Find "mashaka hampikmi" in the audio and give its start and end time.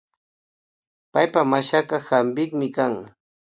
1.51-2.67